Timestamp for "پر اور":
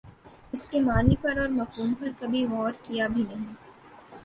1.21-1.49